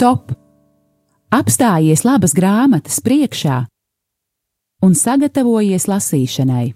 [0.00, 0.30] Stop!
[1.28, 3.58] Apstājies labas grāmatas priekšā
[4.80, 6.70] un sagatavojies lasīšanai.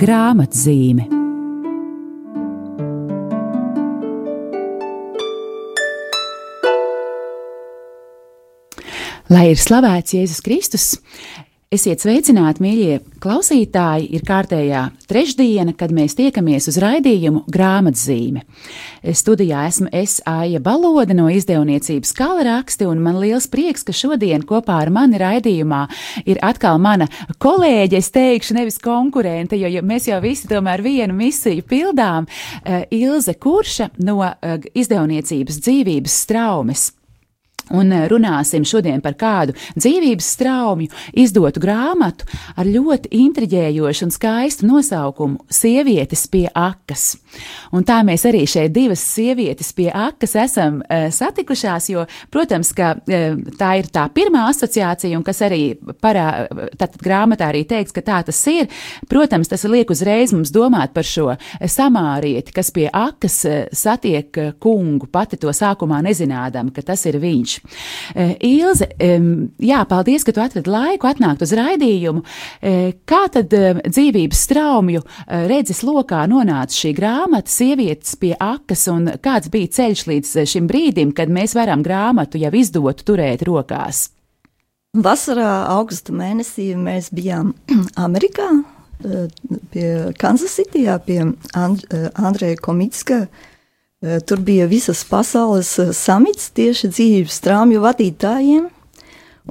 [0.00, 1.04] Grāmatzīme
[9.28, 10.88] Lai ir slavēts Jēzus Kristus,
[11.70, 14.08] Esiet sveicināti, mīļie klausītāji!
[14.18, 18.42] Ir kārtējā trešdiena, kad mēs tiekamies uz raidījumu grāmatzīme.
[19.14, 24.42] Studijā esmu es Aija Balode no izdevniecības Kala raksti, un man liels prieks, ka šodien
[24.50, 25.84] kopā ar mani raidījumā
[26.26, 27.06] ir atkal mana
[27.38, 32.26] kolēģe, es teikšu, nevis konkurente, jo, mēs jau visi tomēr vienu misiju pildām,
[32.64, 36.90] eh, Ilze Kurša no eh, izdevniecības dzīvības straumes.
[37.70, 42.26] Un eh, runāsim šodien par kādu dzīvības straumju, izdotu grāmatu
[42.58, 47.14] ar ļoti intriģējošu un skaistu nosaukumu Sievietes pie akas.
[47.74, 52.92] Un tā mēs arī šeit divas sievietes pie akas esam uh, satikušās, jo, protams, ka
[52.98, 55.62] uh, tā ir tā pirmā asociācija, un kas arī
[56.02, 56.48] parā,
[56.78, 58.66] tad grāmatā arī teiks, ka tā tas ir.
[59.10, 61.28] Protams, tas liek uzreiz mums domāt par šo
[61.60, 67.59] samārieti, kas pie akas uh, satiek kungu, pati to sākumā nezinādam, ka tas ir viņš.
[68.14, 68.88] Eh, Ilze,
[69.62, 72.22] jā, paldies, ka tu atradi laiku atnākt uz raidījumu.
[72.60, 79.12] Eh, kā tad dzīvības straumju eh, redzes lokā nonāca šī grāmata Sievietes pie akas un
[79.22, 84.08] kāds bija ceļš līdz šim brīdim, kad mēs varam grāmatu jau izdotu turēt rokās?
[84.96, 87.54] Vasarā, augusta mēnesī mēs bijām
[88.06, 88.48] Amerikā,
[89.72, 89.86] pie
[90.20, 91.22] Kansas Cityjā, pie
[91.56, 91.86] And
[92.20, 93.49] Andreja Komitska, uh,
[94.00, 98.68] tur bija visas pasaules eh, samits tieši dzīvības strāmju vadītājiem,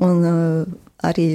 [0.06, 0.64] un uh,
[1.06, 1.28] arī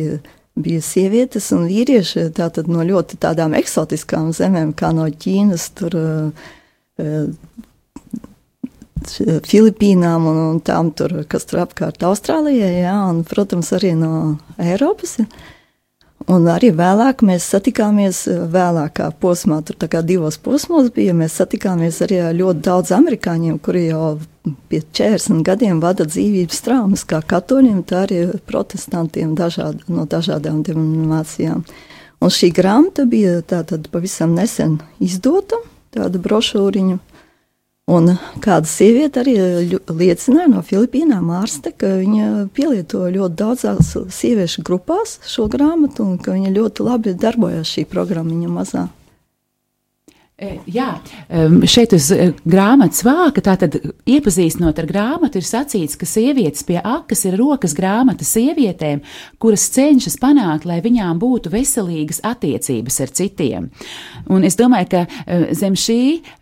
[0.54, 5.96] bija sievietes un vīrieši tātad no ļoti tādām eksotiskām zemēm, kā no Ķīnas, tur,
[9.50, 14.12] Filipīnām un, un tām, tur, kas tur apkārt Austrālijai, jā, un, protams, arī no
[14.62, 15.18] Eiropas.
[15.18, 15.26] Ja.
[16.24, 21.12] Un arī vēlāk mēs satikāmies eh, vēlākā posmā, tur kā divos posmos bija.
[21.16, 24.14] Mēs satikāmies arī ar ļoti daudz amerikāņiem, kuri jau
[24.72, 31.64] pie 40 gadiem vada dzīvības traumas, kā katoļiem, tā arī protestantiem dažād, no dažādām denominācijām.
[32.24, 35.60] Un šī grāmata bija tātad pavisam nesen izdota,
[35.92, 37.00] tāda brošūriņa.
[37.84, 39.34] Un kāda sieviete arī
[39.92, 46.32] liecināja no Filipīnām, ārste, ka viņa pielieto ļoti daudzās sieviešu grupās šo grāmatu un ka
[46.32, 48.86] viņa ļoti labi darbojas šī programmiņa mazā.
[50.34, 50.88] E, jā,
[51.70, 53.76] šeit uz e, grāmatas vāka, tātad
[54.10, 59.04] iepazīstinot ar grāmatu, ir sacīts, ka sievietes pie akas ir rokas grāmata sievietēm,
[59.38, 63.70] kuras cenšas panākt, lai viņām būtu veselīgas attiecības ar citiem.
[64.26, 66.00] Un es domāju, ka e, zem šī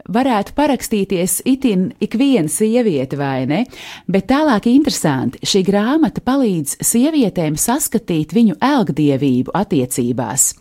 [0.08, 3.60] varētu parakstīties itin ik viena sieviete, vai ne?
[4.08, 10.54] Bet tālāk interesanti, šī grāmata palīdz sievietēm saskatīt viņu elgdievību attiecībās.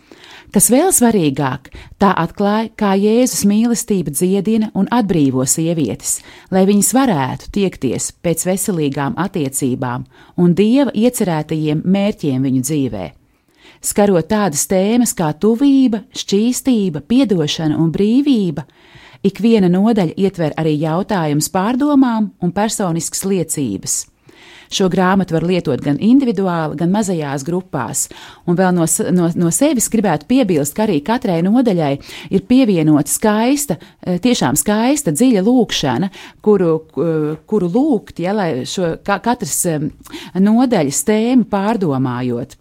[0.52, 6.18] Kas vēl svarīgāk, tā atklāja, kā Jēzus mīlestība dziedina un atbrīvo sievietes,
[6.52, 10.04] lai viņas varētu tiekties pēc veselīgām attiecībām
[10.36, 13.08] un dieva iecerētajiem mērķiem viņu dzīvē.
[13.82, 18.68] Skarot tādas tēmas kā tuvība, šķīstība, piedošana un brīvība,
[19.24, 24.02] ik viena nodaļa ietver arī jautājumus pārdomām un personiskas liecības.
[24.72, 28.06] Šo grāmatu var lietot gan individuāli, gan mazajās grupās.
[28.48, 31.92] Un vēl no, no, no sevis gribētu piebilst, ka arī katrai nodaļai
[32.32, 36.12] ir pievienota skaista, eh, tiešām skaista, dziļa lūkšana,
[36.42, 36.72] kuru,
[37.50, 39.60] kuru lūgt, ja, lai šo katras
[40.40, 42.58] nodaļas tēmu pārdomājot.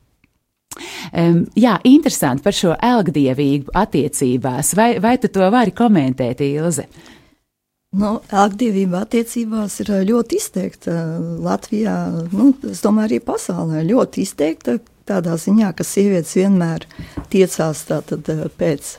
[1.12, 4.74] Um, jā, interesanti par šo elgdievību attiecībās.
[4.78, 6.86] Vai, vai tu to vari komentēt, Ilze?
[7.90, 10.94] Nu, aktīvība attiecībās ir eh, ļoti izteikta
[11.42, 11.96] Latvijā,
[12.30, 13.82] nu, es domāju, arī pasaulē.
[13.88, 14.76] Ļoti izteikta
[15.10, 16.86] tādā ziņā, ka sievietes vienmēr
[17.32, 18.94] tiecās tātad, eh, pēc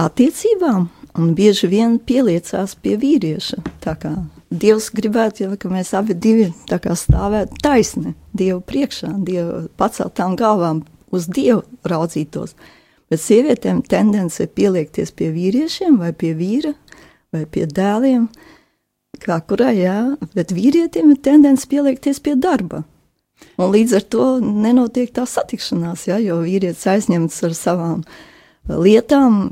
[0.00, 0.88] attiecībām
[1.20, 3.60] un bieži vien pieliecās pie vīrieša.
[4.48, 11.28] Dievs gribētu, ja, ka mēs abi divi stāvētu taisni Dievu priekšā, Dievu paceltām galvām uz
[11.28, 12.56] Dievu raudzītos.
[13.12, 16.72] Bet sievietēm tendence ir pieliekties pie vīriešiem vai pie vīra
[17.32, 18.26] vai pie dēliem,
[19.22, 19.98] kā kurai, jā,
[20.36, 22.82] bet vīrietim ir tendence pieliekties pie darba.
[23.58, 28.04] Un līdz ar to nenotiek tā satikšanās, jā, jo vīrietis aizņemts ar savām
[28.70, 29.50] lietām,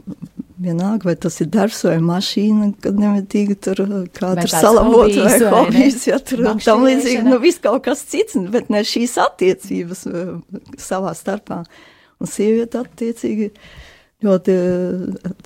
[0.60, 3.80] vienalga, vai tas ir darbs vai mašīna, kad nemitīgi tur
[4.16, 8.84] kādu salabot vai hobijs, ja tur tam līdzīgi, nu viss kaut kas cits, bet ne
[8.86, 10.04] šīs attiecības
[10.80, 11.62] savā starpā.
[12.20, 13.48] Un sieviete attiecīgi
[14.20, 14.54] ļoti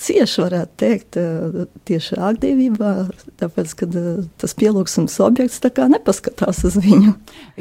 [0.03, 1.19] cieši, varētu teikt,
[1.87, 2.91] tieši aktīvībā,
[3.39, 3.87] tāpēc, ka
[4.43, 7.13] tas pielūgsmes objekts tā kā nepaskatās uz viņu.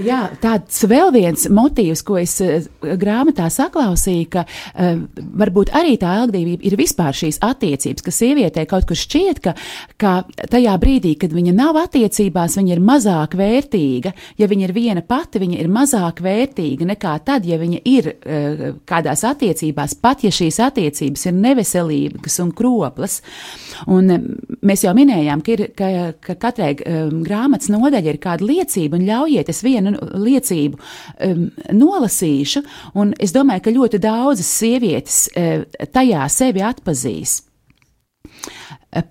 [0.01, 2.39] Jā, tāds vēl viens motīvs, ko es
[2.81, 4.45] grāmatā saklausīju, ka
[5.43, 9.53] varbūt arī tā aktīvība ir vispār šīs attiecības, ka sievietē kaut kur šķiet, ka,
[10.01, 10.15] ka
[10.49, 14.15] tajā brīdī, kad viņa nav attiecībās, viņa ir mazāk vērtīga.
[14.41, 18.11] Ja viņa ir viena pati, viņa ir mazāk vērtīga nekā tad, ja viņa ir
[18.89, 23.21] kādās attiecībās, pat ja šīs attiecības attiecības ir neveselīgas un kroplas.
[23.87, 24.11] Un
[24.61, 29.07] mēs jau minējām, ka, ir, ka, ka katrai um, grāmatas nodaļa ir kāda liecība, un
[29.07, 32.63] ļaujiet, es vienu liecību um, nolasīšu,
[32.95, 37.43] un es domāju, ka ļoti daudzas sievietes uh, tajā sevi atpazīs.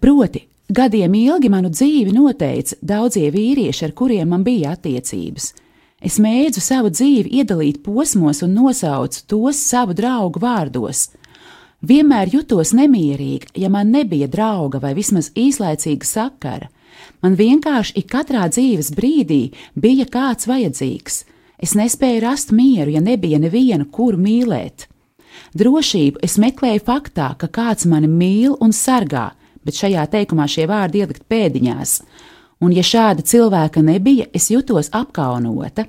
[0.00, 5.52] Proti, gadiem ilgi manu dzīvi noteica daudzie vīrieši, ar kuriem man bija attiecības.
[6.02, 11.12] Es mēdzu savu dzīvi iedalīt posmos un nosaucu tos savu draugu vārdos.
[11.82, 16.68] Vienmēr jutos nemierīgi, ja man nebija drauga vai vismaz īslaicīga sakara.
[17.22, 21.24] Man vienkārši ik katrā dzīves brīdī bija kāds vajadzīgs.
[21.62, 24.86] Es nespēju rast mieru, ja nebija neviena, kuru mīlēt.
[25.58, 29.32] Drošību es meklēju faktā, ka kāds mani mīl un sargā,
[29.66, 31.96] bet šajā teikumā šie vārdi ielikt pēdiņās.
[32.62, 35.88] Un, ja šāda cilvēka nebija, es jutos apkaunota.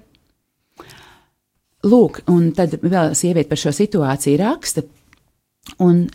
[1.86, 4.86] Lūk, un tad vēl sieviete par šo situāciju raksta,
[5.84, 6.08] Un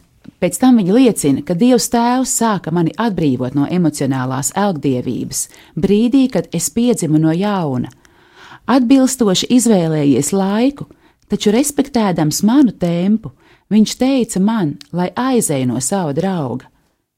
[0.42, 5.46] pēc tam viņa liecina, ka Dievs Tēvs sāka mani atbrīvot no emocionālās elgdievības,
[5.76, 7.90] brīdī, kad es piedzimu no jauna.
[8.68, 10.88] Atbilstoši izvēlējies laiku,
[11.28, 13.32] taču respektēdams manu tempu,
[13.72, 16.68] viņš teica man, lai aizēju no sava drauga.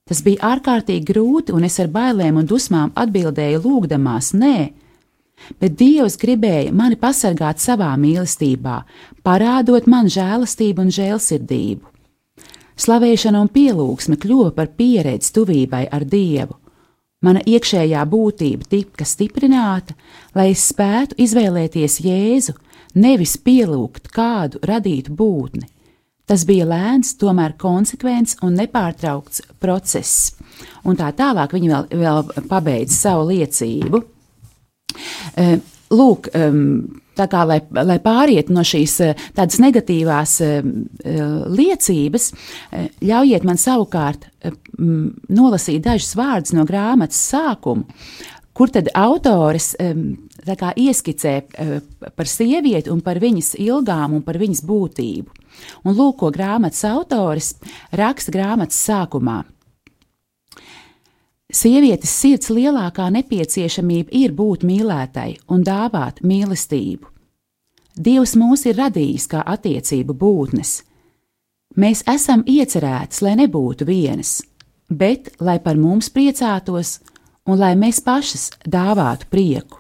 [0.07, 4.57] Tas bija ārkārtīgi grūti, un es ar bailēm un dusmām atbildēju, lūgdamās, nē,
[5.63, 8.81] bet Dievs gribēja mani pasargāt savā mīlestībā,
[9.27, 11.90] parādot man žēlastību un žēlsirdību.
[12.81, 16.57] Slavēšana un pielūgsme kļuva par pieredzi tuvībai ar Dievu.
[17.21, 19.93] Mana iekšējā būtība tika stiprināta,
[20.33, 22.55] lai es spētu izvēlēties Jēzu,
[22.97, 25.69] nevis pielūgt kādu radītu būtni.
[26.31, 30.31] Tas bija lēns, tomēr konsekvents un nepārtraukts process.
[30.87, 34.01] Un tā tālāk viņa vēl, vēl pabeidz savu liecību.
[35.91, 36.31] Lūk,
[37.21, 40.59] tā kā, lai, lai pāriet no šīs eh, tādas negatīvās eh,
[41.05, 41.21] eh,
[41.61, 42.31] liecības,
[43.05, 44.29] ļaujiet man savukārt
[45.29, 47.85] nolasīt dažus vārdus no grāmatas sākuma,
[48.57, 51.35] kur tad autoris kā, ieskicē
[52.17, 55.37] par sievieti un par viņas ilgām un par viņas būtību.
[55.85, 57.55] Un lūk, ko grāmatas autoris
[57.97, 59.43] raksta grāmatas sākumā.
[61.51, 67.10] Sievietes sirds lielākā nepieciešamība ir būt mīlētai un dāvāt mīlestību.
[68.01, 70.81] Dievs mūs ir radījis kā attiecību būtnes.
[71.77, 74.41] Mēs esam iecerētas, lai nebūtu vienas,
[74.89, 76.99] bet lai par mums priecātos
[77.47, 79.79] un lai mēs pašas dāvātu prieku.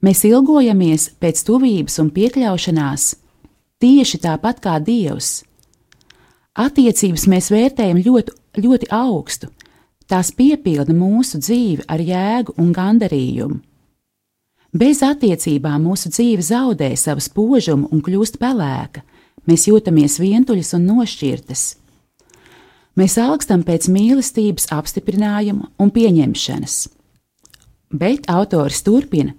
[0.00, 3.10] Mēs ilgojamies pēc tuvības un piekļaušanās
[3.82, 5.44] tieši tāpat kā Dievs.
[6.56, 8.34] Attiecības mēs vērtējam ļoti,
[8.64, 9.50] ļoti augstu,
[10.06, 13.58] Tās piepilda mūsu dzīvi ar jēgu un gandarījumu.
[14.76, 19.00] Bez attiecībām mūsu dzīve zaudē savu spožumu un kļūst pelēka,
[19.48, 21.62] mēs jūtamies vientuļas un nošķirtas.
[22.96, 26.76] Mēs augstam pēc mīlestības apstiprinājuma un pieņemšanas.
[27.94, 29.32] Bet autors turpina,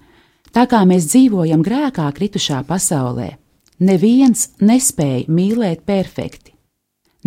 [0.56, 3.36] tā kā mēs dzīvojam grēkā kritušā pasaulē,
[3.78, 6.56] neviens nespēja mīlēt perfekti.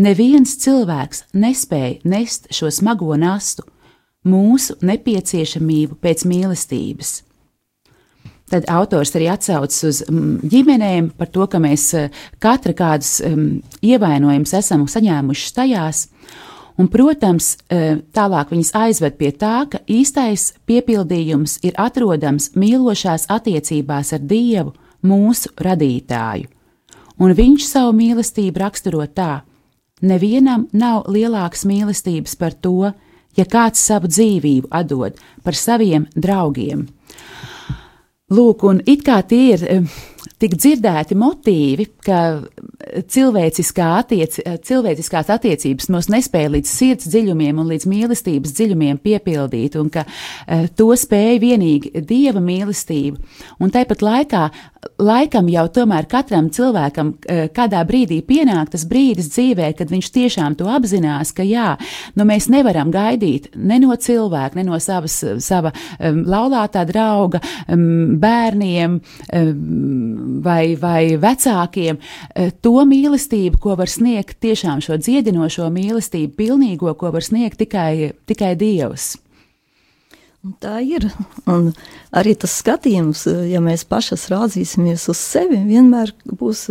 [0.00, 3.68] Neviens cilvēks nespēja nest šo smago nastu,
[4.26, 7.18] mūsu nepieciešamību pēc mīlestības.
[8.50, 13.60] Tad autors arī atsaucas uz mm, ģimenēm par to, ka mēs eh, katra kādus um,
[13.86, 16.06] ievainojumus esam saņēmuši tajās.
[16.80, 24.14] Un, protams, eh, tālāk viņas aizved pie tā, ka īstais piepildījums ir atrodams mīlošās attiecībās
[24.16, 24.74] ar Dievu,
[25.06, 26.50] mūsu radītāju.
[27.20, 29.42] Un viņš savu mīlestību raksturo tā,
[30.00, 32.92] Nevienam nav lielākas mīlestības par to,
[33.36, 36.86] ja kāds savu dzīvību atdod par saviem draugiem.
[38.30, 39.62] Lūk, un it kā tie ir
[40.40, 42.20] tik dzirdēti motīvi, ka
[43.10, 49.90] cilvēciskā attiec, cilvēciskās attiecības mūs nespēja līdz sirds dziļumiem un līdz mīlestības dziļumiem piepildīt, un
[49.92, 53.20] ka uh, to spēja vienīgi dieva mīlestība.
[53.60, 54.44] Un tāpat laikā,
[55.00, 60.58] laikam jau tomēr katram cilvēkam uh, kādā brīdī pienāk tas brīdis dzīvē, kad viņš tiešām
[60.60, 61.74] to apzinās, ka jā,
[62.18, 68.16] nu mēs nevaram gaidīt ne no cilvēka, ne no savas, sava um, laulātā drauga, um,
[68.20, 69.00] bērniem,
[69.36, 70.09] um,
[70.44, 72.00] vai, vai vecākiem,
[72.64, 78.54] to mīlestību, ko var sniegt tiešām šo dziedinošo mīlestību, pilnīgo, ko var sniegt tikai, tikai
[78.60, 79.14] Dievs.
[80.60, 81.04] Tā ir.
[81.52, 81.66] Un
[82.16, 86.64] arī tas skatījums, ja mēs pašas rādīsimies uz sevi, vienmēr būs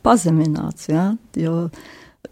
[0.00, 0.88] pazemināts.
[0.88, 1.10] Ja?
[1.36, 1.66] Jo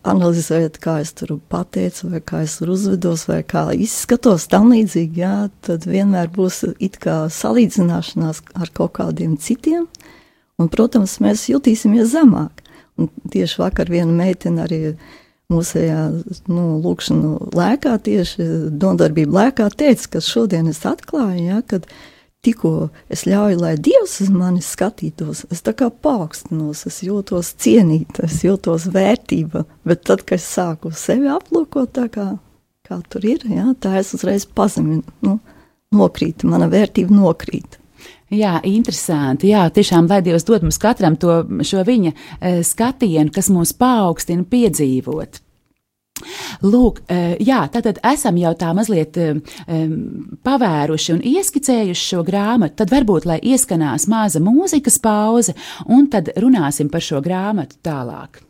[0.09, 5.21] analizējot, kā es tur pateicu, vai kā es tur uzvedos, vai kā izskatos, tam līdzīgi,
[5.21, 5.35] jā,
[5.67, 9.85] tad vienmēr būs it kā salīdzināšanās ar kaut kādiem citiem.
[10.61, 12.63] Un, protams, mēs jutīsimies zemāk.
[13.01, 14.81] Un tieši vakar viena meitene arī
[15.51, 16.01] mūsējā
[16.53, 18.47] nu, lūkšanu lēkā, tieši
[18.81, 21.89] dondarbību lēkā teica, ka šodien es atklāju, ja, kad
[22.45, 28.29] tikko es ļauju, lai Dievs uz mani skatītos, es tā kā paaugstinos, es jūtos cienīta,
[28.29, 32.29] es jūtos vērtība, bet tad, kad es sāku sevi aplūkot tā kā,
[32.87, 35.39] kā tur ir, ja, tā es uzreiz pazeminu, nu,
[35.97, 37.80] nokrīt, mana vērtība nokrīt.
[38.31, 39.51] Jā, interesanti.
[39.51, 45.41] Jā, tiešām, lai Dievs dod mums katram to viņa e, skatienu, kas mūs paaugstina piedzīvot.
[46.63, 49.41] Lūk, eh, jā, tātad esam jau tā mazliet um,
[50.45, 52.77] pavēruši un ieskicējuši šo grāmatu.
[52.83, 55.57] Tad varbūt, lai ieskanās maza mūzikas pauze,
[55.89, 58.43] un tad runāsim par šo grāmatu tālāk.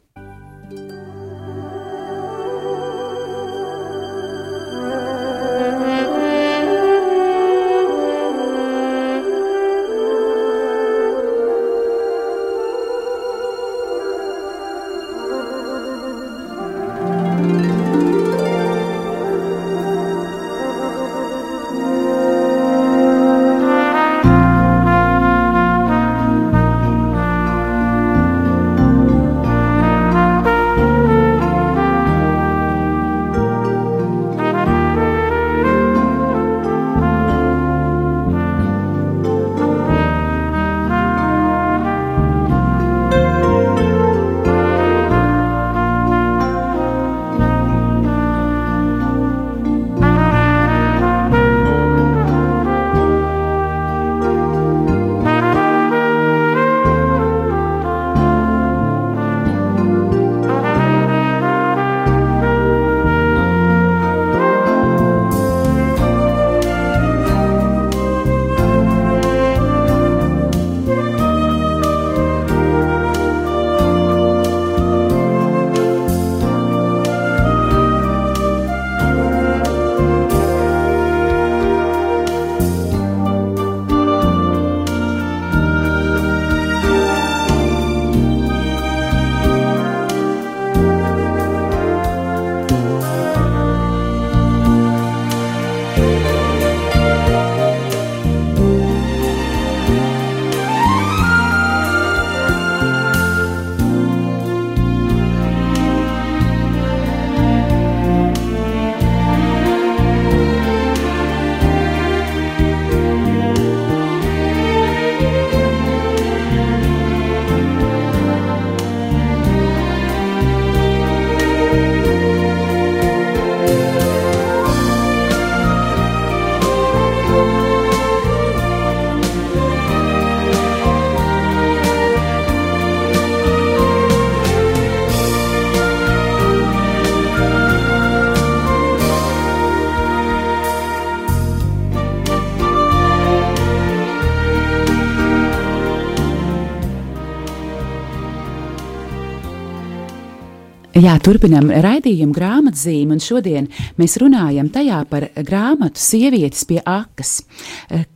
[151.00, 157.38] Jā, turpinām raidījumu grāmatzīmi, un šodien mēs runājam tajā par grāmatu Sievietes pie akas.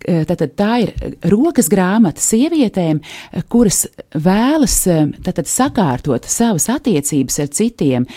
[0.05, 0.91] Tātad tā ir
[1.33, 2.99] rokas grāmata sievietēm,
[3.49, 4.75] kuras vēlas
[5.25, 8.09] tātad, sakārtot savas attiecības ar citiem,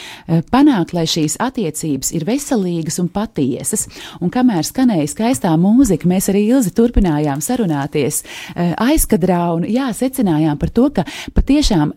[0.51, 3.85] panākt, lai šīs attiecības ir veselīgas un patiesas.
[4.19, 8.19] Un kamēr skanēja skaistā mūzika, mēs arī Ilzi turpinājām sarunāties
[8.57, 11.07] aizkadrā un jā, secinājām par to, ka
[11.37, 11.95] patiešām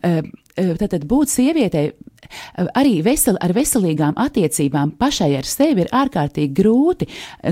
[0.55, 1.91] tātad būt sievietei
[2.79, 7.09] arī vesel, ar veselīgām attiecībām pašai ar sevi ir ārkārtīgi grūti.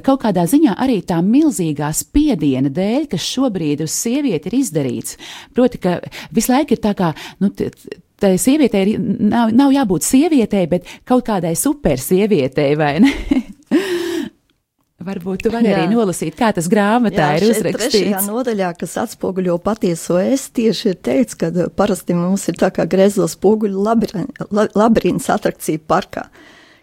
[0.06, 5.18] Kaut kādā ziņā arī tā milzīgā spiediena dēļ, kas šobrīd uz sievieti ir izdarīts.
[5.56, 5.98] Proti, ka
[6.34, 7.14] visu laiku ir tā kā.
[7.42, 7.52] Nu,
[8.18, 13.12] Tā sievietei nav, nav jābūt sievietei, bet kaut kādai supersievietei, vai ne?
[14.98, 17.92] Varbūt tu vari arī nolasīt, kā tas grāmatā jā, ir uzrakstīts.
[17.94, 22.82] Trešajā nodaļā, kas atspoguļo patieso es, tieši ir teikts, ka parasti mums ir tā kā
[22.90, 23.84] grezo spoguļu
[24.74, 26.26] labirints atrakcija parkā.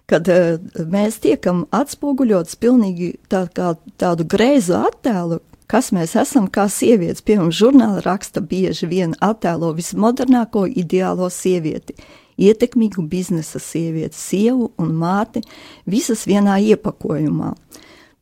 [0.07, 6.69] Kad uh, mēs tiekam atspoguļots pilnīgi tā kā tādu greizu attēlu, kas mēs esam kā
[6.72, 7.25] sievietes.
[7.25, 11.98] Piemēram, žurnāla raksta bieži vien attēlo vismodernāko ideālo sievieti,
[12.39, 15.43] ietekmīgu biznesa sievieti, sievu un māti,
[15.84, 17.51] visas vienā iepakojumā.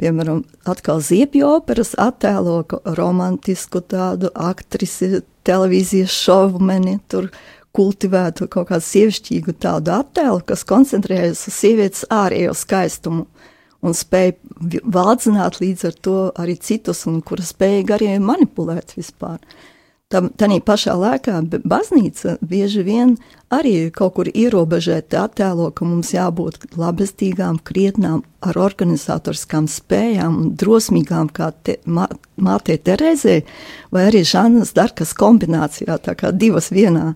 [0.03, 2.57] Piemēram, atkal ziepju operas attēlo
[2.97, 7.29] romantisku tādu aktrisi, televīzijas šovmeni, tur
[7.71, 13.23] kultivētu kaut kādu sievišķīgu tādu attēlu, kas koncentrējas uz sievietes ārējo skaistumu
[13.83, 14.35] un spēja
[14.83, 19.39] valdzināt līdz ar to arī citus, un kura spēja arī manipulēt vispār.
[20.13, 23.15] Tanī pašā laikā baznīca bieži vien
[23.53, 31.31] arī kaut kur ierobežēti attēlo, ka mums jābūt labestīgām, krietnām, ar organizatoriskām spējām un drosmīgām
[31.33, 32.05] kā te, mā,
[32.37, 33.41] mātei Terezē,
[33.93, 37.13] vai arī Žanas Darkas kombinācijā, tā kā divas vienā.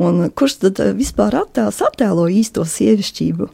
[0.00, 3.50] Un kurš tad vispār attēls attēlo īsto sievišķību?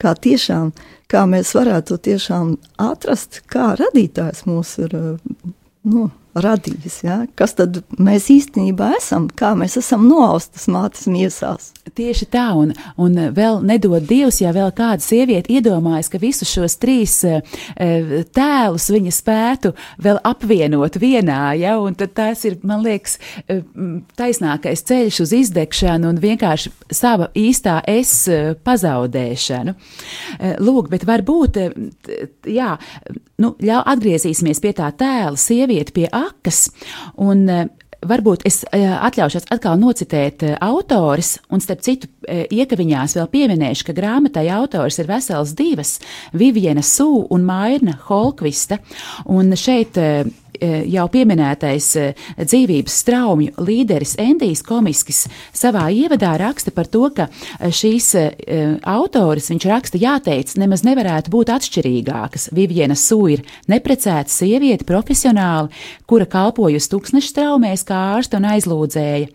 [0.00, 0.70] Kā tiešām,
[1.12, 6.96] kā mēs varētu tiešām atrast, kā radītājs mūs ir nu, radījis.
[7.04, 7.16] Ja?
[7.38, 9.28] Kas tad mēs īstenībā esam?
[9.36, 11.70] Kā mēs esam noaustas mātes miesās?
[11.96, 16.76] Tieši tā, un, un vēl nedod Dievs, ja vēl kāda sieviete iedomājas, ka visus šos
[16.80, 17.40] trīs uh,
[18.36, 19.72] tēlus viņa spētu
[20.02, 23.18] vēl apvienot vienā, ja, un tad tas ir, man liekas,
[23.48, 23.64] uh,
[24.20, 29.74] taisnākais ceļš uz izdegšanu un vienkārši sava īstā es uh, pazaudēšanu.
[30.60, 31.58] Lūk, bet varbūt,
[32.48, 32.70] jā,
[33.40, 36.68] nu, ļau atgriezīsimies pie tā tēla sieviete pie akas.
[37.18, 37.68] Un, eh,
[38.00, 43.92] Varbūt es eh, atļaušos atkal nocitēt eh, autoris, un starp citu, iekaviņās vēl pieminēšu, ka
[43.92, 45.98] grāmatai autors ir vesels divas-
[46.40, 48.78] Viviena Sū un Mairna Holkvista.
[49.26, 50.00] Un šeit
[50.60, 55.24] jau pieminētais eh, dzīvības straumju līderis Endijs Komiskis
[55.56, 58.10] savā ievadā raksta par to, ka eh, šīs
[58.88, 62.50] autoris, viņš raksta, jāteic, nemaz nevarētu būt atšķirīgākas.
[62.56, 65.70] Viviena Sū ir neprecēta sieviete profesionāli,
[66.10, 69.30] kura kalpojusi tūkstneša straumēs kā ārsta un aizlūdzēja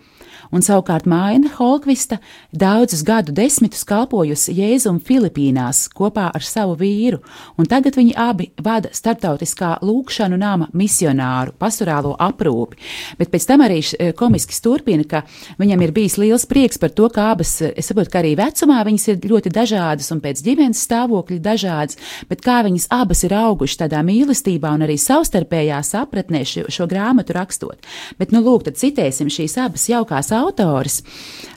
[0.51, 2.17] un savukārt Maina Holkvista
[2.51, 7.21] daudzus gadu desmitus kalpojusi Jēzum Filipīnās kopā ar savu vīru,
[7.57, 12.79] un tagad viņi abi vada starptautiskā lūkšanu nama misionāru pastorālo aprūpi.
[13.19, 13.81] Bet pēc tam arī
[14.17, 15.23] komisks turpina, ka
[15.61, 19.07] viņam ir bijis liels prieks par to, ka abas, es saprotu, ka arī vecumā viņas
[19.13, 24.01] ir ļoti dažādas un pēc ģimenes stāvokļa dažādas, bet kā viņas abas ir augušas tādā
[24.05, 27.85] mīlestībā un arī savstarpējā sapratnē šo, šo grāmatu rakstot.
[28.19, 31.01] Bet, nu, lūk, tad citēsim šīs abas jaukās autors,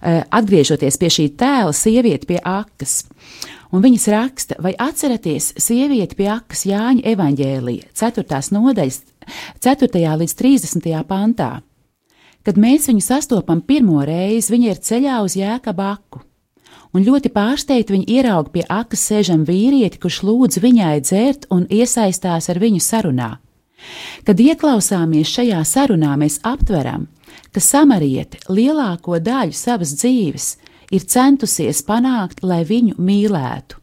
[0.01, 3.05] eh, atgriežoties pie šī tēla, sieviete pie akas.
[3.73, 8.53] Un viņas raksta, vai atceraties sievieti pie akas Jāņa evaņģēlīja, 4.
[8.57, 9.03] nodaļas,
[9.61, 10.17] 4.
[10.23, 11.05] līdz 30.
[11.05, 11.61] pantā.
[12.47, 16.23] Kad mēs viņu sastopam pirmo reizi, viņa ir ceļā uz jēkabu aku.
[16.97, 22.49] Un ļoti pārsteigti viņa ieraug pie akas sēžam vīrieti, kurš lūdz viņai dzert un iesaistās
[22.49, 23.35] ar viņu sarunā.
[24.25, 27.07] Kad ieklausāmies šajā sarunā, mēs aptveram,
[27.59, 30.45] ka samariete lielāko daļu savas dzīves
[30.95, 33.81] ir centusies panākt, lai viņu mīlētu.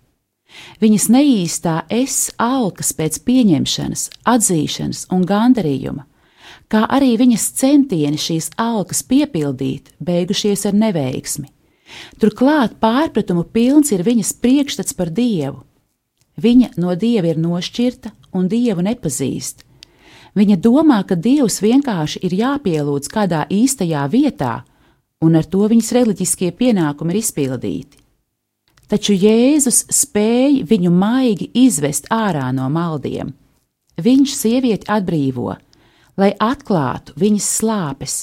[0.80, 6.06] Viņas neīstā es alkas pēc pieņemšanas, atzīšanas un gandarījuma,
[6.72, 11.52] kā arī viņas centieni šīs alkas piepildīt, beigušies ar neveiksmi.
[12.24, 15.66] Turklāt pārpratumu pilns ir viņas priekšstats par dievu.
[16.40, 19.64] Viņa no dieva ir nošķirta un dievu nepazīst,
[20.36, 24.65] Viņa domā, ka Dievs vienkārši ir jāpielūdz kādā īstajā vietā,
[25.24, 28.02] un ar to viņas reliģiskie pienākumi ir izpildīti.
[28.91, 33.32] Taču Jēzus spēja viņu maigi izvest ārā no maldiem.
[33.95, 35.56] Viņš sievieti atbrīvo,
[36.19, 38.17] lai atklātu viņas slāpes.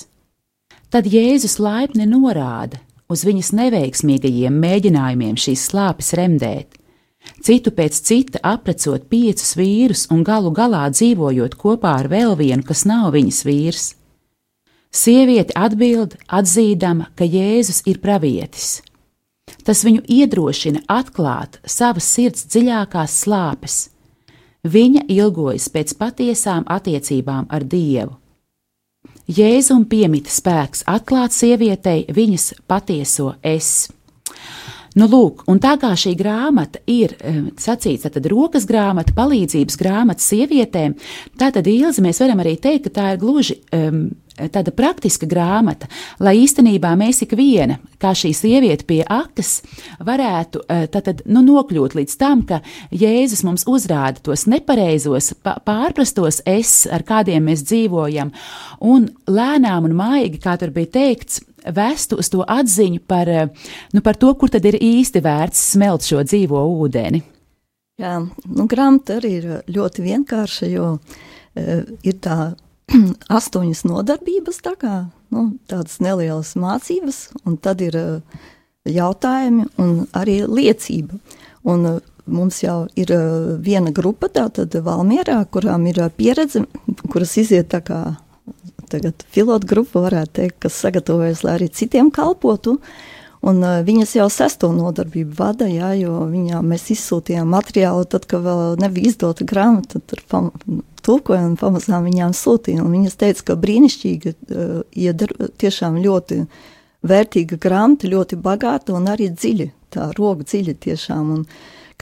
[0.92, 2.78] Tad Jēzus laipni norāda
[3.10, 6.76] uz viņas neveiksmīgajiem mēģinājumiem šīs slāpes remdēt.
[7.42, 12.84] Citu pēc cita aprecot piecus vīrus un galu galā dzīvojot kopā ar vēl vienu, kas
[12.86, 13.88] nav viņas vīrs.
[14.92, 18.82] Sieviete atbild, atzīdama, ka Jēzus ir pravietis.
[19.66, 23.78] Tas viņu iedrošina atklāt savas sirds dziļākās slāpes.
[24.62, 28.18] Viņa ilgojas pēc patiesām attiecībām ar Dievu.
[29.26, 33.88] Jēzum piemita spēks atklāt sievietei viņas patieso es.
[34.98, 40.20] Nu, lūk, un tā kā šī grāmata ir um, sacīta, tad rokas grāmata, palīdzības grāmata
[40.20, 40.98] sievietēm,
[41.40, 44.10] tātad Ilzi mēs varam arī teikt, ka tā ir gluži um,
[44.52, 45.88] tāda praktiska grāmata,
[46.20, 49.62] lai īstenībā mēs ik viena, kā šī sieviete pie akas,
[50.04, 52.60] varētu uh, tātad, nu, nokļūt līdz tam, ka
[52.92, 58.34] Jēzus mums uzrāda tos nepareizos, pārprastos es, ar kādiem mēs dzīvojam,
[58.84, 63.48] un lēnām un maigi, kā tur bija teikts, vestu uz to atziņu par, eh,
[63.92, 67.22] nu, par to, kur tad ir īsti vērts smelt šo dzīvo ūdeni.
[68.00, 70.98] Jā, nu, grāmata arī ir ļoti vienkārša, jo
[71.54, 72.54] ir tā
[73.38, 74.94] astoņas nodarbības, tā kā
[75.30, 77.98] nu, tādas nelielas mācības, un tad ir
[78.88, 81.20] jautājumi un arī liecība.
[81.68, 83.12] Un mums jau ir
[83.62, 86.64] viena grupa, tātad Valmierā, kurām ir pieredze,
[87.12, 88.00] kuras iziet tā kā
[88.92, 92.78] tagad pilotu grupa, varētu teikt, kas sagatavojas, lai arī citiem kalpotu.
[93.42, 98.44] Un, uh, viņas jau sesto nodarbību vada, jā, jo viņām mēs izsūtījām materiālu, tad, kad
[98.44, 100.52] vēl nebija izdota grāmata, tad pam,
[101.02, 102.86] tulkoja un pamazām viņām sūtīja.
[102.86, 106.44] Viņas teica, ka brīnišķīgi, uh, iedar, tiešām ļoti
[107.02, 111.32] vērtīga grāmata, ļoti bagāta un arī dziļi, tā roka dziļi tiešām.
[111.34, 111.46] Un,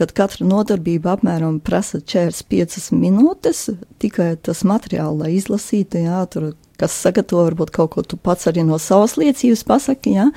[0.00, 3.66] kad katra nodarbība apmēram prasa 45 minūtes,
[4.00, 8.64] tikai tas materiāls, lai izlasītu, jā, tur kas sagatavo varbūt kaut ko tu pats arī
[8.66, 10.30] no savas liecības pasaki, ja?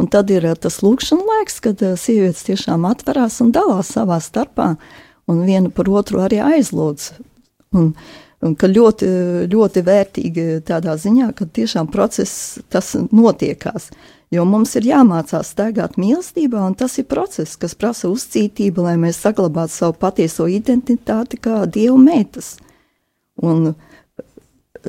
[0.00, 4.20] un tad ir eh, tas lūkšana laiks, kad eh, sievietes tiešām atverās un dalās savā
[4.24, 4.74] starpā,
[5.30, 7.10] un viena par otru arī aizlūdz.
[7.78, 7.92] Un,
[8.42, 9.10] un ka ļoti,
[9.52, 13.90] ļoti vērtīgi tādā ziņā, ka tiešām process tas notiekās.
[14.30, 19.18] Jo mums ir jāmācās staigāt mīlestībā, un tas ir process, kas prasa uzcītību, lai mēs
[19.22, 22.54] saglabātu savu patieso identitāti kā dievu meitas.
[23.42, 23.89] Un, uh,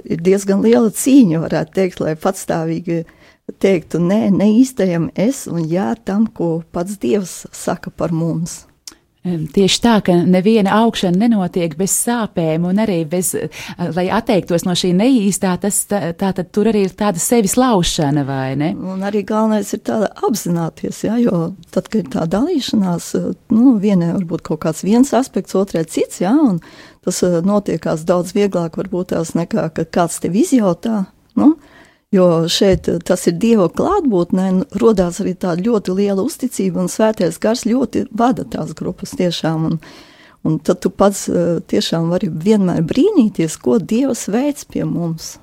[0.04, 3.04] ir diezgan liela cīņa, varētu teikt, lai patstāvīgi
[3.62, 8.62] teiktu nē, ne īstajam es un jā tam, ko pats Dievs saka par mums.
[9.21, 13.36] Tieši tā, ka neviena augšana nenotiek bez sāpēm, un arī bez,
[13.93, 18.23] lai atteiktos no šī neīstā, tas tā, tā tad tur arī ir tāda sevis laušana,
[18.25, 18.71] vai ne?
[18.73, 23.12] Un arī galvenais ir tāda apzināties, jā, jo tad, kad ir tā dalīšanās,
[23.54, 26.58] nu, vienai varbūt kaut kāds viens aspekts, otrai cits, jā, un
[27.05, 31.05] tas eh, notiekās daudz vieglāk varbūt tās nekā, ka kāds tev izjautā.
[31.39, 31.55] Nu?
[32.11, 34.47] Jo šeit eh, tas ir Dieva klātbūtnē,
[34.81, 39.69] radās arī tāda ļoti liela uzticība, un Svētais Gars ļoti vada tās grupas tiešām.
[39.69, 39.77] Un,
[40.43, 45.37] un tad tu pats eh, tiešām vari vienmēr brīnīties, ko Dievs veids pie mums.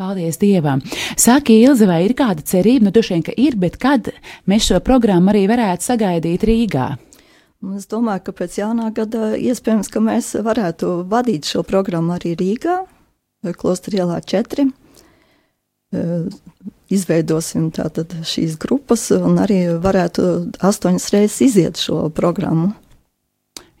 [0.00, 0.80] Paldies Dievam!
[1.20, 2.86] Saka, Ilze, vai ir kāda cerība?
[2.86, 4.06] Nu, droši vien, ka ir, bet kad
[4.48, 6.86] mēs šo programmu arī varētu sagaidīt Rīgā?
[7.60, 12.32] Un es domāju, ka pēc jaunā gada iespējams, ka mēs varētu vadīt šo programmu arī
[12.40, 12.78] Rīgā,
[13.60, 14.66] Klostra ielā 4.
[16.90, 20.26] Izveidosim tātad šīs grupas un arī varētu
[20.64, 22.72] astoņas reizes iziet šo programmu.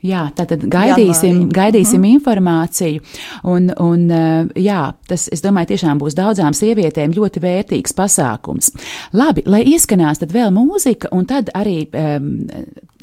[0.06, 1.54] Jā, tātad gaidīsim, Janvārī.
[1.58, 2.10] gaidīsim mm.
[2.16, 3.02] informāciju.
[3.52, 8.72] Un, un, eh, jā, tas, es domāju, tiešām būs daudzām sievietēm ļoti vērtīgs pasākums.
[9.12, 11.82] Labi, lai ieskanās tad vēl mūzika, un tad arī,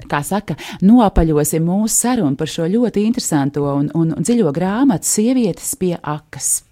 [0.10, 5.76] kā saka, nopaļosim mūsu sarunu par šo ļoti interesanto un, un, un dziļo grāmatu Sievietes
[5.78, 6.67] pie akas.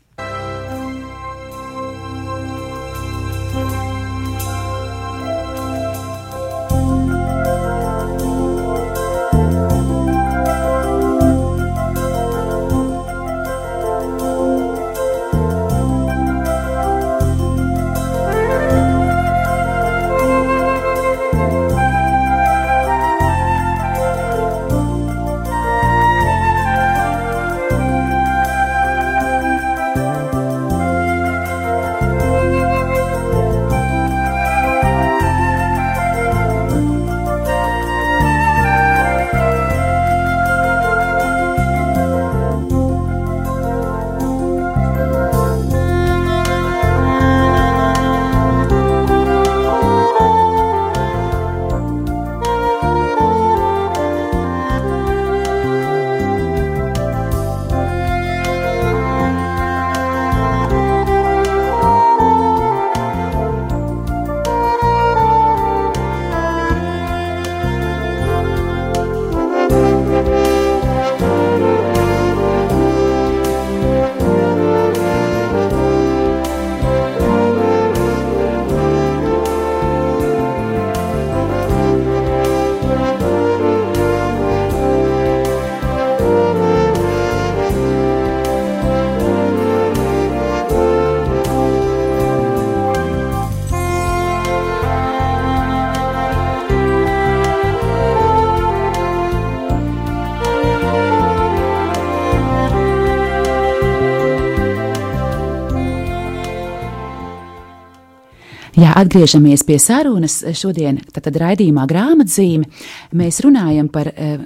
[108.95, 110.39] Atgriežamies pie sarunas.
[110.55, 112.69] Šodien, tad raidījumā grāmatzīme,
[113.15, 114.39] mēs runājam par, eh,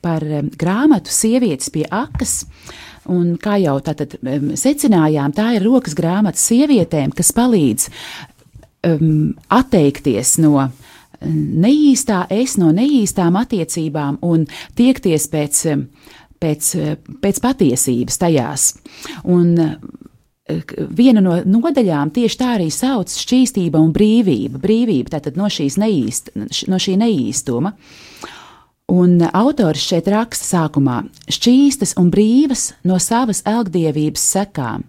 [0.00, 2.44] par eh, grāmatu Sievietes pie akas.
[3.06, 4.16] Un, kā jau tātad
[4.58, 7.84] secinājām, tā ir rokas grāmata sievietēm, kas palīdz
[8.82, 10.64] um, atteikties no
[11.22, 15.62] neīstā es, no neīstām attiecībām un tiekties pēc
[16.42, 16.72] pēc,
[17.22, 18.66] pēc patiesības tajās.
[19.24, 19.54] Un
[20.46, 24.60] viena no nodaļām tieši tā arī sauc šķīstība un brīvība.
[24.62, 26.30] Brīvība tātad no, neīst,
[26.70, 27.74] no šī neīstuma.
[28.94, 34.86] Un autors šeit raksta sākumā: šķīstas un brīvas no savas elgdievības sekām.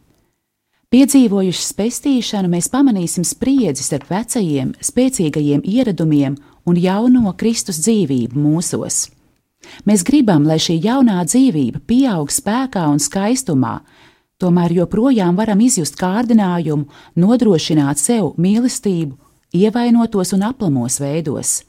[0.94, 9.10] Piedzīvojuši spēstīšanu, mēs pamanīsim spriedzi starp vecajiem, spēcīgajiem ieradumiem un jauno Kristus dzīvību mūsos.
[9.84, 13.82] Mēs gribam, lai šī jaunā dzīvība pieaug spēkā un skaistumā,
[14.42, 16.86] tomēr joprojām varam izjust kārdinājumu
[17.18, 19.18] nodrošināt sev mīlestību,
[19.58, 21.62] ievainotos un aplamos veidos.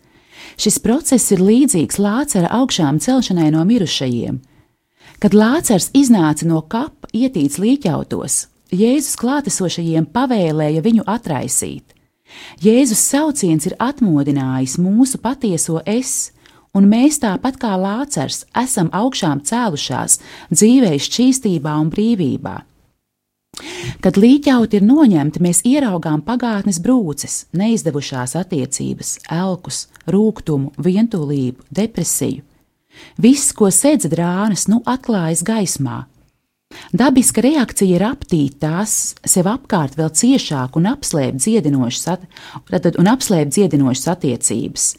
[0.58, 4.38] Šis process ir līdzīgs Lācara augšām celšanai no mirušajiem.
[5.18, 11.94] Kad Lācars iznāca no kapa ietīts līķautos, Jēzus klātesošajiem pavēlēja viņu atraisīt.
[12.60, 16.34] Jēzus sauciens ir atmodinājis mūsu patieso es,
[16.76, 20.18] un mēs tāpat kā Lācars esam augšām cēlušās
[20.52, 22.56] dzīvē šķīstībā un brīvībā.
[24.04, 32.44] Kad līķauti ir noņemti, mēs ieraugām pagātnes brūces, neizdevušās attiecības, elkus, rūkumu, vientulību, depresiju.
[33.18, 36.04] Viss, ko sedz drānas, nu atklājas gaismā.
[36.92, 43.54] Dabiska reakcija ir aptīt tās sev apkārt vēl ciešāk un apslēpt dziedinošas, at, un apslēpt
[43.56, 44.90] dziedinošas attiecības.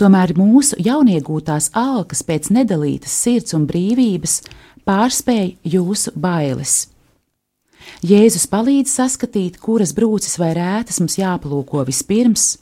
[0.00, 4.40] Tomēr mūsu jauniegūtās alkas pēc nedalītas sirds un brīvības
[4.88, 6.86] pārspēja jūsu bailes.
[8.02, 12.56] Jēzus palīdz saskatīt, kuras brūces vai rētas mums jāplūko vispirms.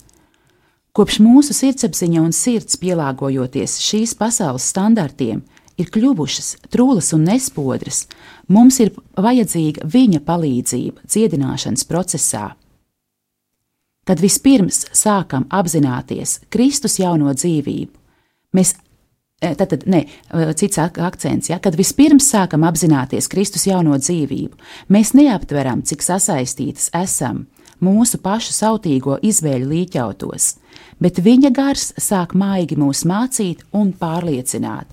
[0.97, 5.45] Kopš mūsu sirdsapziņa un sirds pielāgojoties šīs pasaules standartiem,
[5.79, 8.09] ir kļuvušas trūlas un nespodras,
[8.49, 12.51] mums ir vajadzīga viņa palīdzība dziedināšanas procesā
[14.11, 17.93] kad vispirms sākam apzināties Kristus jauno dzīvību,
[18.59, 18.75] mēs
[19.41, 20.01] Tātad, e, ne,
[20.37, 24.59] e, cits akcents, ja, kad vispirms sākam apzināties Kristus jauno dzīvību,
[24.93, 27.47] mēs neaptveram, cik sasaistītas esam
[27.81, 30.51] mūsu pašu sautīgo izvēļu līķautos,
[31.01, 34.89] bet viņa gars sāk maigi mūs mācīt un pārliecināt.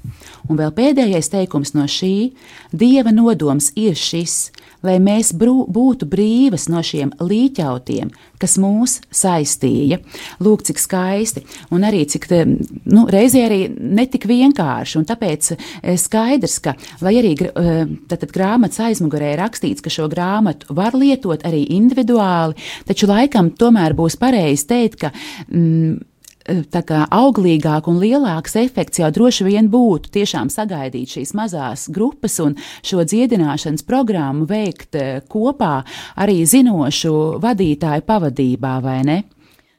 [0.47, 2.31] Un vēl pēdējais teikums no šī-
[2.79, 4.51] Dieva nodoms ir šis,
[4.83, 9.99] lai mēs brū, būtu brīvas no šiem līķautiem, kas mūs saistīja.
[10.43, 12.27] Lūk, cik skaisti, un arī cik
[12.85, 15.03] nu, reizē arī netik vienkārši.
[15.07, 21.43] Tāpēc eh, skaidrs, ka, lai arī tātad, grāmatas aizmugurē rakstīts, ka šo grāmatu var lietot
[21.47, 25.11] arī individuāli, taču laikam tomēr būs pareizi teikt, ka.
[25.49, 25.76] Mm,
[26.47, 33.03] auglīgāk un lielāks efekts jau droši vien būtu tiešām sagaidīt šīs mazās grupas un šo
[33.03, 35.83] dziedināšanas programmu veikt eh, kopā
[36.15, 39.23] arī zinošu vadītāju pavadībā, vai ne?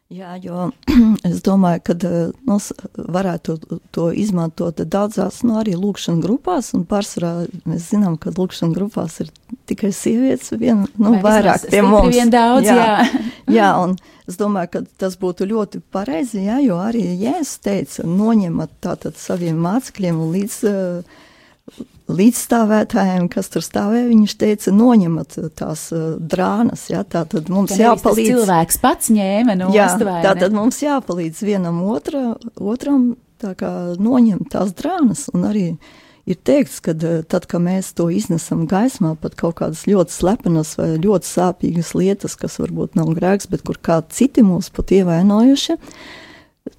[0.08, 0.70] Jā, jo
[1.28, 2.56] es domāju, ka eh, nu,
[2.96, 3.58] varētu
[3.92, 7.32] to izmantot daudzās, nu, arī lūkšanas grupās, un pārsvarā
[7.68, 9.32] mēs zinām, ka lūkšanas grupās ir
[9.68, 12.14] tikai sievietes, vien, nu, Vai vairāk pie mums.
[12.16, 12.76] Vien daudz, jā.
[12.76, 13.24] jā.
[13.52, 13.96] jā, un
[14.28, 19.56] Es domāju, ka tas būtu ļoti pareizi, ja, jo arī Jēzus teica, noņemat tātad saviem
[19.64, 21.78] mācekļiem līdz, uh,
[22.12, 28.34] līdzstāvētājiem, kas tur stāvēja, viņš teica, noņemat tās uh, drānas, ja, tātad mums Tad jāpalīdz.
[28.34, 34.76] cilvēks pats ņēma no jā, tātad mums jāpalīdz vienam otra, otram, tā kā noņemt tās
[34.76, 35.96] drānas un arī uh,
[36.28, 40.74] ir teikts, ka eh, tad, kad mēs to iznesam gaismā, pat kaut kādas ļoti slepenas
[40.78, 45.78] vai ļoti sāpīgas lietas, kas varbūt nav grēks, bet kur kādi citi mūs pat ievainojuši,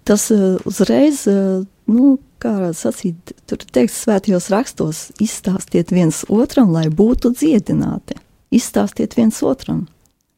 [0.08, 6.88] tas eh, uzreiz, eh, nu, kā sacīt, tur teikts svētajos rakstos, izstāstiet viens otram, lai
[6.88, 8.20] būtu dziedināti.
[8.56, 9.88] Izstāstiet viens otram.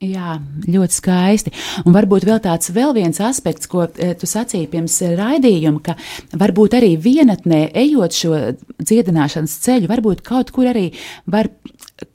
[0.01, 1.51] Jā, ļoti skaisti.
[1.85, 5.93] Un varbūt vēl tāds vēl viens aspekts, ko e, tu sacīji pirms raidījuma, ka
[6.41, 8.39] varbūt arī vienatnē, ejot šo
[8.81, 10.87] dziedināšanas ceļu, varbūt kaut kur arī
[11.29, 11.51] var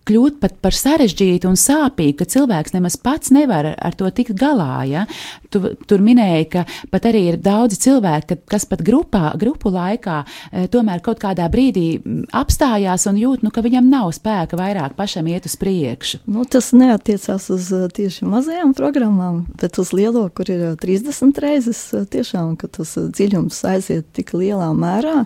[0.06, 4.84] kļūt pat par sarežģītu un sāpīgu, ka cilvēks nemaz pats nevar ar to tikt galā.
[4.88, 5.06] Ja?
[5.50, 10.66] Tu, tur minēji, ka pat arī ir daudzi cilvēki, kas pat grupā, grupu laikā e,
[10.72, 12.00] tomēr kaut kādā brīdī
[12.36, 16.22] apstājās un jūt, nu, ka viņam nav spēka vairāk pašam iet uz priekšu.
[16.30, 21.82] Nu, tas neatiecās uz e, tieši mazajām programmām, bet uz lielo, kur ir 30 reizes
[22.12, 25.24] tiešām, ka tas dziļums aiziet tik lielā mērā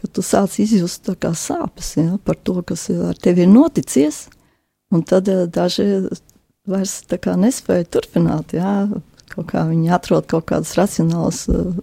[0.00, 4.28] ka tu sāc izjust sāpes ja, par to, kas ar tevi ir noticis.
[4.90, 6.08] Un tad eh, daži
[6.66, 7.02] vairs
[7.38, 8.54] nespēja turpināt.
[8.56, 8.88] Ja,
[9.30, 11.76] kaut kā viņi atrod kaut kādus racionālus uh,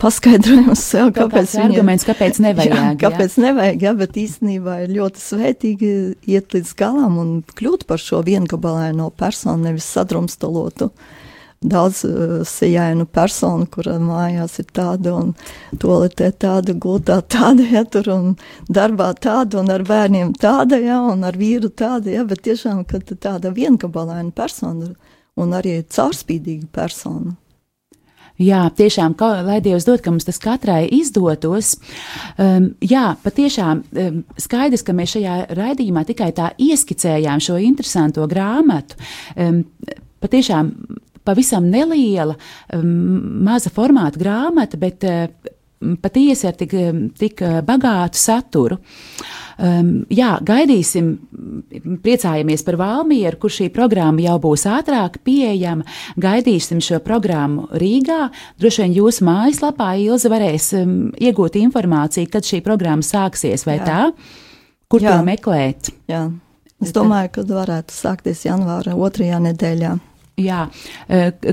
[0.00, 2.74] paskaidrojumus sev, kaut kāpēc viņi arguments, kāpēc nevajag.
[2.76, 3.44] Jā, kāpēc jā.
[3.46, 5.92] nevajag, jā, bet īstenībā ir ļoti svētīgi
[6.34, 10.90] iet līdz galam un kļūt par šo viengabalaino personu, nevis sadrumstalotu.
[11.62, 15.32] Daudz uh, sēņu personu, kura mājās ir tāda, un
[15.82, 18.34] toaletē tāda, gultā tāda, ja tur un
[18.68, 23.02] darbā tāda, un ar bērniem tāda, ja, un ar vīru tāda, ja, bet tiešām, ka
[23.12, 24.92] tāda viengabalaina persona
[25.38, 27.36] un arī caurspīdīga persona.
[28.40, 31.74] Jā, tiešām, ka, lai Dievs dod, ka mums tas katrai izdotos.
[32.40, 38.96] Um, jā, patiešām um, skaidrs, ka mēs šajā raidījumā tikai tā ieskicējām šo interesanto grāmatu.
[39.36, 39.62] Um,
[40.24, 40.72] patiešām
[41.24, 42.36] pavisam neliela,
[42.74, 42.86] um,
[43.46, 45.26] maza formāta grāmata, bet uh,
[46.02, 46.74] patiesi ar tik,
[47.18, 48.78] tik bagātu saturu.
[49.62, 51.10] Um, jā, gaidīsim,
[52.02, 55.86] priecājamies par Valmieru, kur šī programma jau būs ātrāk pieejama.
[56.22, 58.30] Gaidīsim šo programmu Rīgā.
[58.62, 63.90] Droši vien jūsu mājaslapā Ilza varēs um, iegūt informāciju, kad šī programma sāksies, vai jā.
[63.90, 64.00] tā?
[64.92, 65.14] Kur jā.
[65.14, 65.92] to meklēt?
[66.10, 66.26] Jā.
[66.82, 69.92] Es domāju, ka varētu sākties janvāra otrajā nedēļā.
[70.40, 70.62] Jā.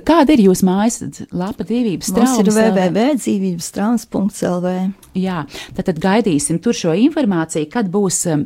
[0.07, 1.01] Kāda ir jūsu mājas
[1.35, 2.37] lapa dzīvības traumas?
[2.37, 4.67] Tas ir www.dzīvības.lv.
[5.19, 5.39] Jā,
[5.75, 8.45] tad, tad gaidīsim tur šo informāciju, kad būs um,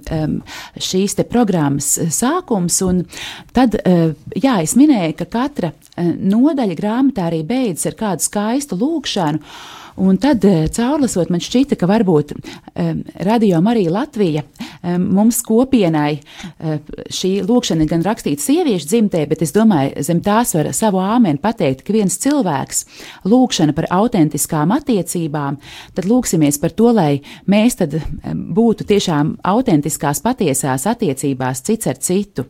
[0.74, 2.82] šīs te programmas sākums.
[2.88, 3.06] Un
[3.54, 5.78] tad, uh, jā, es minēju, ka katra uh,
[6.18, 9.38] nodaļa grāmatā arī beidzas ar kādu skaistu lūkšanu.
[9.96, 14.42] Un tad, eh, caurlasot, man šķita, ka varbūt um, Radio Marija Latvija
[14.84, 16.80] mums kopienai um,
[17.14, 21.42] šī lūkšana ir gan rakstīta sieviešu dzimtē, bet es domāju, zem tās var savu āmeni
[21.44, 22.84] pateikt, ka viens cilvēks
[23.30, 25.60] lūkšana par autentiskām attiecībām,
[25.96, 27.96] tad lūksimies par to, lai mēs tad
[28.34, 32.48] būtu tiešām autentiskās patiesās attiecībās cits ar citu.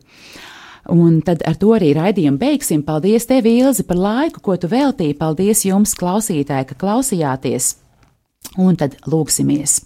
[0.91, 2.81] Un tad ar to arī raidījumu beigsim.
[2.83, 5.15] Paldies, tev, Ilzi, par laiku, ko tu veltīji.
[5.15, 7.69] Paldies jums, klausītāji, ka klausījāties.
[8.59, 9.79] Un tad lūksimies.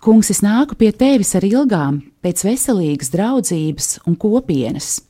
[0.00, 5.02] Kungs, es nāku pie tevis ar ilgām, pēc veselīgas draudzības un kopienas.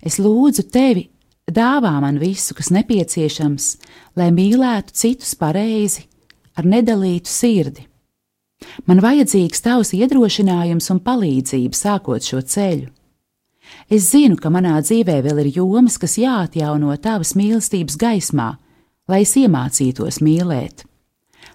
[0.00, 1.10] Es lūdzu tevi,
[1.44, 3.66] dāvā man visu, kas nepieciešams,
[4.16, 6.06] lai mīlētu citus pareizi,
[6.56, 7.84] ar nedalītu sirdi.
[8.88, 12.88] Man vajadzīgs tavs iedrošinājums un palīdzība sākot šo ceļu.
[13.92, 18.54] Es zinu, ka manā dzīvē vēl ir jomas, kas jāatjauno tavas mīlestības gaismā,
[19.08, 20.86] lai es iemācītos mīlēt.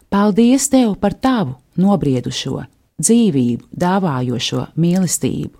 [0.09, 2.63] Paldies tev par tavu nobriedušo,
[2.99, 5.55] dzīvību dāvājošo mīlestību.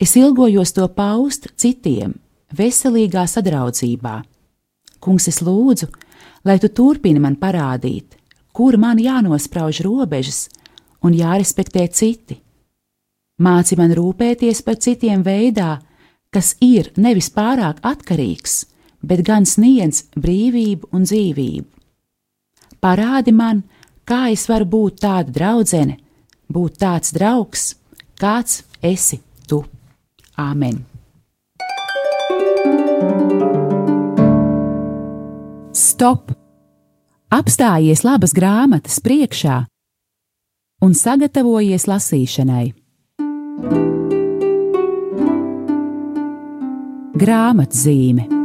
[0.00, 2.14] Es ilgojos to paust citiem,
[2.54, 4.16] veselīgā sadraudzībā.
[5.02, 5.90] Kungs, es lūdzu,
[6.48, 8.16] lai tu turpini man parādīt,
[8.52, 10.46] kur man jānosprauž robežas
[11.04, 12.40] un jārespektē citi
[13.38, 15.78] Māci man rūpēties par citiem veidā,
[16.34, 18.64] kas ir nevis pārāk atkarīgs,
[19.06, 21.68] bet gan sniedz brīvību un dzīvību.
[22.78, 23.64] Parādi man,
[24.06, 25.98] kā es varu būt tāda draudzene,
[26.46, 27.72] būt tāds draugs,
[28.20, 29.18] kāds esi
[29.50, 29.64] tu.
[30.38, 30.84] Āmen!
[35.74, 36.30] Stop!
[37.34, 39.58] Apstājies labas grāmatas priekšā
[40.86, 42.70] un sagatavojies lasīšanai.
[47.18, 48.38] Grāmatzīme